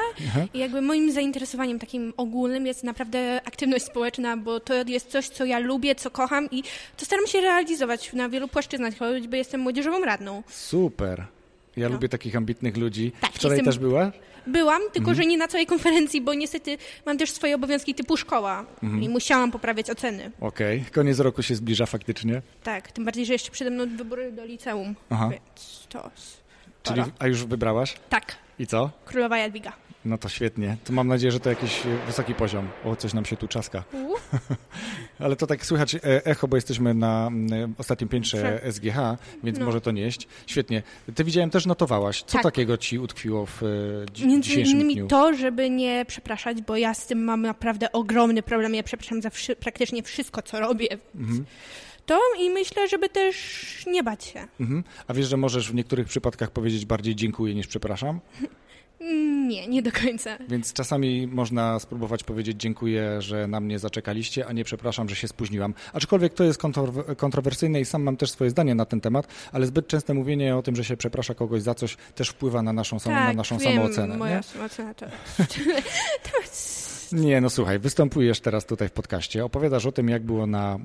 i 0.54 0.58
jakby 0.58 0.80
moim 0.80 1.12
zainteresowaniem 1.12 1.78
takim 1.78 2.12
ogólnym 2.16 2.66
jest 2.66 2.84
naprawdę 2.84 3.40
aktywność 3.44 3.84
społeczna, 3.84 4.36
bo 4.36 4.60
to 4.60 4.74
jest 4.86 5.10
coś, 5.10 5.28
co 5.28 5.44
ja 5.44 5.58
lubię, 5.58 5.94
co 5.94 6.10
kocham 6.10 6.48
i 6.50 6.62
to 6.96 7.04
staram 7.04 7.26
się 7.26 7.40
realizować 7.40 8.12
na 8.12 8.28
wielu 8.28 8.48
płaszczyznach, 8.48 8.98
choćby 8.98 9.36
jestem 9.36 9.60
młodzieżową 9.60 10.04
radną. 10.04 10.42
Super. 10.48 11.26
Ja 11.78 11.88
no. 11.88 11.94
lubię 11.94 12.08
takich 12.08 12.36
ambitnych 12.36 12.76
ludzi. 12.76 13.12
Tak, 13.20 13.32
Wczoraj 13.32 13.56
jestem... 13.58 13.72
też 13.72 13.78
była? 13.78 14.12
Byłam, 14.46 14.82
tylko 14.82 15.10
mhm. 15.10 15.16
że 15.16 15.26
nie 15.26 15.38
na 15.38 15.48
całej 15.48 15.66
konferencji, 15.66 16.20
bo 16.20 16.34
niestety 16.34 16.78
mam 17.06 17.18
też 17.18 17.30
swoje 17.30 17.54
obowiązki 17.54 17.94
typu 17.94 18.16
szkoła 18.16 18.64
mhm. 18.82 19.02
i 19.02 19.08
musiałam 19.08 19.50
poprawiać 19.50 19.90
oceny. 19.90 20.30
Okej, 20.40 20.78
okay. 20.78 20.90
koniec 20.90 21.18
roku 21.18 21.42
się 21.42 21.54
zbliża 21.54 21.86
faktycznie. 21.86 22.42
Tak, 22.62 22.92
tym 22.92 23.04
bardziej, 23.04 23.26
że 23.26 23.32
jeszcze 23.32 23.50
przede 23.50 23.70
mną 23.70 23.96
wybory 23.96 24.32
do 24.32 24.44
liceum, 24.44 24.94
Aha. 25.10 25.28
więc 25.30 25.86
to... 25.88 26.10
Czyli, 26.82 27.02
a 27.18 27.26
już 27.26 27.44
wybrałaś? 27.44 27.96
Tak. 28.08 28.36
I 28.58 28.66
co? 28.66 28.90
Królowa 29.04 29.38
Jadwiga. 29.38 29.72
No 30.04 30.18
to 30.18 30.28
świetnie. 30.28 30.76
To 30.84 30.92
mam 30.92 31.08
nadzieję, 31.08 31.32
że 31.32 31.40
to 31.40 31.50
jakiś 31.50 31.86
e, 31.86 32.06
wysoki 32.06 32.34
poziom. 32.34 32.68
O, 32.84 32.96
coś 32.96 33.14
nam 33.14 33.24
się 33.24 33.36
tu 33.36 33.48
czaska. 33.48 33.84
Ale 35.18 35.36
to 35.36 35.46
tak 35.46 35.66
słychać 35.66 35.94
e, 35.94 36.00
echo, 36.26 36.48
bo 36.48 36.56
jesteśmy 36.56 36.94
na 36.94 37.30
e, 37.52 37.72
ostatnim 37.78 38.08
piętrze 38.08 38.60
SGH, 38.72 38.96
więc 39.44 39.58
no. 39.58 39.64
może 39.64 39.80
to 39.80 39.90
nieść. 39.90 40.28
Świetnie. 40.46 40.82
Ty 41.14 41.24
widziałem 41.24 41.50
też 41.50 41.66
notowałaś. 41.66 42.22
Co 42.22 42.32
tak. 42.32 42.42
takiego 42.42 42.76
ci 42.76 42.98
utkwiło 42.98 43.46
w 43.46 43.62
dzi 44.12 44.26
Między 44.26 44.48
dzisiejszym 44.48 44.74
innymi 44.74 44.94
dniu? 44.94 45.06
to, 45.06 45.34
żeby 45.34 45.70
nie 45.70 46.04
przepraszać, 46.08 46.62
bo 46.62 46.76
ja 46.76 46.94
z 46.94 47.06
tym 47.06 47.24
mam 47.24 47.42
naprawdę 47.42 47.92
ogromny 47.92 48.42
problem. 48.42 48.74
Ja 48.74 48.82
przepraszam 48.82 49.22
za 49.22 49.30
wszy 49.30 49.56
praktycznie 49.56 50.02
wszystko, 50.02 50.42
co 50.42 50.60
robię. 50.60 50.98
Mhm 51.14 51.44
to 52.08 52.20
i 52.40 52.50
myślę, 52.50 52.88
żeby 52.88 53.08
też 53.08 53.36
nie 53.86 54.02
bać 54.02 54.24
się. 54.24 54.46
Mhm. 54.60 54.84
A 55.06 55.14
wiesz, 55.14 55.28
że 55.28 55.36
możesz 55.36 55.70
w 55.70 55.74
niektórych 55.74 56.06
przypadkach 56.06 56.50
powiedzieć 56.50 56.86
bardziej 56.86 57.16
dziękuję 57.16 57.54
niż 57.54 57.66
przepraszam? 57.66 58.20
Nie, 59.48 59.68
nie 59.68 59.82
do 59.82 59.92
końca. 59.92 60.38
Więc 60.48 60.72
czasami 60.72 61.26
można 61.26 61.78
spróbować 61.78 62.24
powiedzieć 62.24 62.60
dziękuję, 62.60 63.22
że 63.22 63.46
na 63.46 63.60
mnie 63.60 63.78
zaczekaliście, 63.78 64.46
a 64.46 64.52
nie 64.52 64.64
przepraszam, 64.64 65.08
że 65.08 65.16
się 65.16 65.28
spóźniłam. 65.28 65.74
Aczkolwiek 65.92 66.34
to 66.34 66.44
jest 66.44 66.60
kontrowersyjne 67.16 67.80
i 67.80 67.84
sam 67.84 68.02
mam 68.02 68.16
też 68.16 68.30
swoje 68.30 68.50
zdanie 68.50 68.74
na 68.74 68.84
ten 68.84 69.00
temat, 69.00 69.26
ale 69.52 69.66
zbyt 69.66 69.86
częste 69.86 70.14
mówienie 70.14 70.56
o 70.56 70.62
tym, 70.62 70.76
że 70.76 70.84
się 70.84 70.96
przeprasza 70.96 71.34
kogoś 71.34 71.62
za 71.62 71.74
coś 71.74 71.96
też 72.14 72.28
wpływa 72.28 72.62
na 72.62 72.72
naszą, 72.72 72.98
tak, 72.98 73.06
na 73.08 73.32
naszą 73.32 73.58
wiem, 73.58 73.74
samoocenę. 73.74 74.16
moja 74.16 74.36
nie? 74.36 74.42
samoocena 74.42 74.94
to... 74.94 75.06
Nie, 77.12 77.40
no 77.40 77.50
słuchaj, 77.50 77.78
występujesz 77.78 78.40
teraz 78.40 78.66
tutaj 78.66 78.88
w 78.88 78.92
podcaście, 78.92 79.44
opowiadasz 79.44 79.86
o 79.86 79.92
tym, 79.92 80.08
jak 80.08 80.22
było 80.22 80.46
na 80.46 80.74
e, 80.74 80.78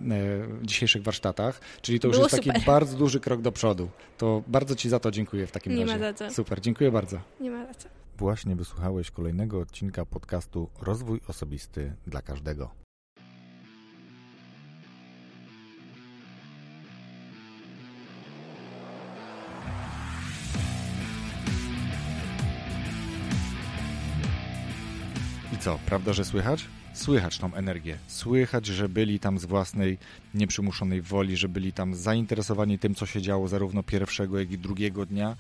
dzisiejszych 0.62 1.04
warsztatach, 1.04 1.62
czyli 1.82 2.00
to 2.00 2.08
już 2.08 2.18
było 2.18 2.26
jest 2.26 2.36
taki 2.36 2.50
super. 2.50 2.64
bardzo 2.66 2.98
duży 2.98 3.20
krok 3.20 3.42
do 3.42 3.52
przodu. 3.52 3.90
To 4.18 4.44
bardzo 4.48 4.76
Ci 4.76 4.90
za 4.90 5.00
to 5.00 5.12
dziękuję 5.12 5.48
w 5.48 5.52
takim 5.52 5.76
Nie 5.76 5.86
razie. 5.86 5.94
Nie 5.94 6.00
ma 6.00 6.06
za 6.06 6.14
co. 6.14 6.32
Super, 6.32 6.62
dziękuję 6.62 6.92
bardzo. 6.92 7.20
Nie 7.40 7.52
ma 7.52 7.66
za 7.66 7.74
co. 7.74 8.03
Właśnie 8.18 8.56
wysłuchałeś 8.56 9.12
kolejnego 9.12 9.60
odcinka 9.60 10.06
podcastu 10.06 10.70
Rozwój 10.82 11.22
Osobisty 11.28 11.94
dla 12.08 12.22
Każdego. 12.22 12.70
I 25.54 25.58
co, 25.58 25.80
prawda, 25.86 26.14
że 26.14 26.26
słychać? 26.26 26.66
Słychać 26.94 27.38
tą 27.38 27.54
energię. 27.54 27.98
Słychać, 28.08 28.66
że 28.66 28.90
byli 28.90 29.20
tam 29.20 29.40
z 29.40 29.46
własnej 29.46 29.98
nieprzymuszonej 30.34 31.02
woli, 31.02 31.38
że 31.38 31.50
byli 31.50 31.74
tam 31.74 31.96
zainteresowani 31.96 32.80
tym, 32.80 32.96
co 32.96 33.06
się 33.06 33.22
działo 33.22 33.48
zarówno 33.48 33.84
pierwszego, 33.84 34.40
jak 34.40 34.52
i 34.52 34.58
drugiego 34.58 35.06
dnia, 35.06 35.36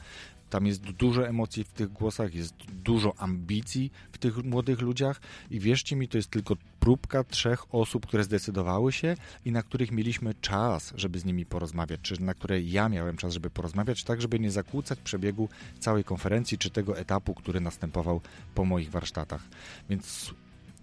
tam 0.53 0.67
jest 0.67 0.81
dużo 0.81 1.27
emocji 1.27 1.63
w 1.63 1.71
tych 1.71 1.91
głosach, 1.91 2.35
jest 2.35 2.53
dużo 2.83 3.13
ambicji 3.17 3.91
w 4.11 4.17
tych 4.17 4.43
młodych 4.43 4.81
ludziach 4.81 5.21
i 5.51 5.59
wierzcie 5.59 5.95
mi, 5.95 6.07
to 6.07 6.17
jest 6.17 6.29
tylko 6.29 6.55
próbka 6.79 7.23
trzech 7.23 7.75
osób, 7.75 8.07
które 8.07 8.23
zdecydowały 8.23 8.91
się 8.91 9.15
i 9.45 9.51
na 9.51 9.63
których 9.63 9.91
mieliśmy 9.91 10.33
czas, 10.33 10.93
żeby 10.95 11.19
z 11.19 11.25
nimi 11.25 11.45
porozmawiać, 11.45 11.99
czy 12.01 12.21
na 12.21 12.33
które 12.33 12.61
ja 12.61 12.89
miałem 12.89 13.17
czas, 13.17 13.33
żeby 13.33 13.49
porozmawiać, 13.49 14.03
tak 14.03 14.21
żeby 14.21 14.39
nie 14.39 14.51
zakłócać 14.51 14.99
przebiegu 14.99 15.49
całej 15.79 16.03
konferencji, 16.03 16.57
czy 16.57 16.69
tego 16.69 16.97
etapu, 16.97 17.33
który 17.33 17.59
następował 17.59 18.21
po 18.55 18.65
moich 18.65 18.91
warsztatach. 18.91 19.41
Więc 19.89 20.33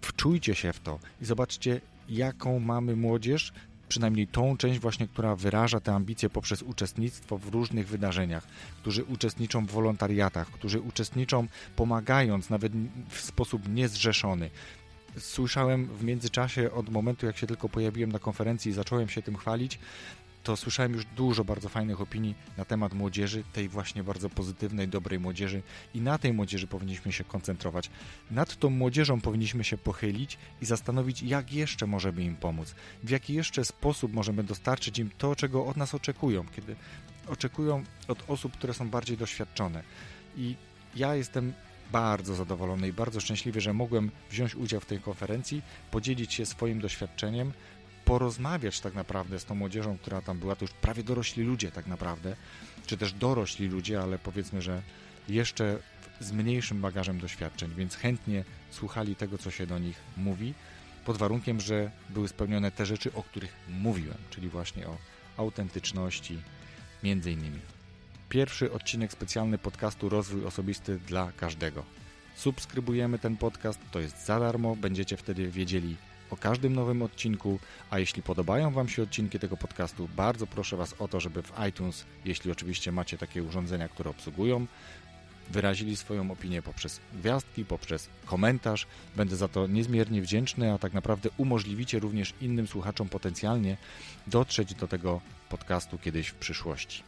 wczujcie 0.01 0.55
się 0.55 0.73
w 0.73 0.81
to 0.81 0.99
i 1.23 1.25
zobaczcie, 1.25 1.81
jaką 2.09 2.61
mamy 2.61 2.97
młodzież, 2.97 3.53
przynajmniej 3.91 4.27
tą 4.27 4.57
część 4.57 4.81
właśnie, 4.81 5.09
która 5.09 5.37
wyraża 5.37 5.81
te 5.81 5.95
ambicje 5.95 6.31
poprzez 6.31 6.63
uczestnictwo 6.63 7.39
w 7.39 7.49
różnych 7.49 7.89
wydarzeniach, 7.89 8.47
którzy 8.83 9.05
uczestniczą 9.05 9.67
w 9.67 9.71
wolontariatach, 9.71 10.51
którzy 10.51 10.81
uczestniczą 10.81 11.47
pomagając 11.77 12.51
nawet 12.51 12.73
w 13.09 13.21
sposób 13.21 13.69
niezrzeszony. 13.69 14.51
Słyszałem 15.19 15.87
w 15.87 16.05
międzyczasie 16.05 16.73
od 16.73 16.89
momentu, 16.89 17.27
jak 17.27 17.37
się 17.37 17.47
tylko 17.47 17.69
pojawiłem 17.69 18.13
na 18.13 18.19
konferencji 18.19 18.71
i 18.71 18.75
zacząłem 18.75 19.09
się 19.09 19.23
tym 19.23 19.37
chwalić, 19.37 19.79
to 20.43 20.57
słyszałem 20.57 20.93
już 20.93 21.05
dużo 21.05 21.45
bardzo 21.45 21.69
fajnych 21.69 22.01
opinii 22.01 22.35
na 22.57 22.65
temat 22.65 22.95
młodzieży, 22.95 23.45
tej 23.53 23.69
właśnie 23.69 24.03
bardzo 24.05 24.31
pozytywnej, 24.31 24.89
dobrej 24.89 25.21
młodzieży 25.21 25.63
i 25.95 26.01
na 26.01 26.19
tej 26.19 26.33
młodzieży 26.33 26.67
powinniśmy 26.67 27.13
się 27.13 27.25
koncentrować. 27.25 27.91
Nad 28.31 28.57
tą 28.57 28.71
młodzieżą 28.71 29.21
powinniśmy 29.21 29.65
się 29.65 29.79
pochylić 29.79 30.39
i 30.63 30.65
zastanowić, 30.67 31.23
jak 31.23 31.53
jeszcze 31.53 31.87
możemy 31.87 32.23
im 32.23 32.37
pomóc, 32.37 32.75
w 33.03 33.11
jaki 33.11 33.35
jeszcze 33.35 33.65
sposób 33.65 34.13
możemy 34.13 34.45
dostarczyć 34.45 34.99
im 34.99 35.11
to, 35.19 35.37
czego 35.37 35.67
od 35.67 35.77
nas 35.77 35.95
oczekują, 35.95 36.45
kiedy 36.57 36.77
oczekują 37.29 37.85
od 38.09 38.31
osób, 38.31 38.53
które 38.53 38.75
są 38.75 38.89
bardziej 38.89 39.17
doświadczone. 39.17 39.83
I 40.37 40.57
ja 40.97 41.15
jestem 41.15 41.53
bardzo 41.93 42.35
zadowolony 42.35 42.89
i 42.89 42.93
bardzo 42.93 43.21
szczęśliwy, 43.21 43.61
że 43.61 43.73
mogłem 43.73 44.11
wziąć 44.31 44.55
udział 44.55 44.81
w 44.81 44.87
tej 44.87 45.01
konferencji, 45.01 45.63
podzielić 45.91 46.35
się 46.35 46.47
swoim 46.47 46.81
doświadczeniem, 46.81 47.53
porozmawiać 48.05 48.81
tak 48.81 48.95
naprawdę 48.95 49.41
z 49.41 49.45
tą 49.45 49.55
młodzieżą, 49.55 49.99
która 49.99 50.21
tam 50.21 50.39
była, 50.39 50.57
to 50.57 50.65
już 50.65 50.73
prawie 50.73 51.03
dorośli 51.03 51.45
ludzie 51.45 51.71
tak 51.71 51.87
naprawdę, 51.87 52.37
czy 52.87 52.97
też 52.97 53.13
dorośli 53.13 53.69
ludzie, 53.69 54.01
ale 54.01 54.19
powiedzmy, 54.19 54.63
że 54.63 54.83
jeszcze 55.29 55.79
z 56.21 56.33
mniejszym 56.33 56.81
bagażem 56.81 57.21
doświadczeń, 57.21 57.71
więc 57.77 57.97
chętnie 57.97 58.45
słuchali 58.71 59.17
tego, 59.17 59.39
co 59.39 59.51
się 59.51 59.67
do 59.67 59.79
nich 59.79 59.97
mówi, 60.17 60.55
pod 61.05 61.17
warunkiem, 61.17 61.61
że 61.61 61.91
były 62.11 62.29
spełnione 62.29 62.71
te 62.71 62.87
rzeczy, 62.87 63.13
o 63.15 63.23
których 63.23 63.53
mówiłem, 63.69 64.19
czyli 64.31 64.49
właśnie 64.49 64.87
o 64.87 64.97
autentyczności, 65.37 66.39
między 67.03 67.33
innymi. 67.33 67.61
Pierwszy 68.29 68.73
odcinek 68.73 69.13
specjalny 69.13 69.59
podcastu 69.59 70.09
Rozwój 70.09 70.45
Osobisty 70.45 70.99
dla 70.99 71.33
każdego. 71.33 71.85
Subskrybujemy 72.35 73.19
ten 73.19 73.37
podcast, 73.37 73.81
to 73.91 74.01
jest 74.01 74.27
za 74.27 74.41
darmo, 74.41 74.77
będziecie 74.77 75.17
wtedy 75.17 75.49
wiedzieli, 75.49 75.97
o 76.31 76.37
każdym 76.37 76.75
nowym 76.75 77.03
odcinku, 77.03 77.59
a 77.91 77.99
jeśli 77.99 78.23
podobają 78.23 78.71
Wam 78.71 78.89
się 78.89 79.03
odcinki 79.03 79.39
tego 79.39 79.57
podcastu, 79.57 80.09
bardzo 80.17 80.47
proszę 80.47 80.77
Was 80.77 80.95
o 80.99 81.09
to, 81.09 81.21
żeby 81.21 81.43
w 81.43 81.53
iTunes, 81.69 82.05
jeśli 82.25 82.51
oczywiście 82.51 82.93
macie 82.93 83.19
takie 83.19 83.43
urządzenia, 83.43 83.89
które 83.89 84.11
obsługują, 84.11 84.67
wyrazili 85.51 85.97
swoją 85.97 86.31
opinię 86.31 86.63
poprzez 86.63 87.01
gwiazdki, 87.13 87.65
poprzez 87.65 88.09
komentarz. 88.27 88.87
Będę 89.17 89.37
za 89.37 89.49
to 89.49 89.67
niezmiernie 89.67 90.23
wdzięczny, 90.23 90.73
a 90.73 90.79
tak 90.79 90.93
naprawdę 90.93 91.29
umożliwicie 91.37 91.99
również 91.99 92.35
innym 92.41 92.67
słuchaczom 92.67 93.09
potencjalnie 93.09 93.77
dotrzeć 94.27 94.75
do 94.75 94.89
tego 94.89 95.21
podcastu 95.49 95.99
kiedyś 95.99 96.29
w 96.29 96.35
przyszłości. 96.35 97.03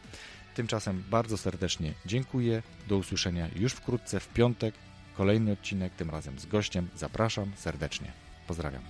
Tymczasem 0.55 1.03
bardzo 1.09 1.37
serdecznie 1.37 1.93
dziękuję. 2.05 2.63
Do 2.87 2.97
usłyszenia 2.97 3.47
już 3.55 3.73
wkrótce 3.73 4.19
w 4.19 4.27
piątek. 4.27 4.75
Kolejny 5.17 5.51
odcinek, 5.51 5.93
tym 5.93 6.09
razem 6.09 6.39
z 6.39 6.45
gościem. 6.45 6.89
Zapraszam 6.95 7.51
serdecznie. 7.55 8.22
Pozdrawiam. 8.47 8.81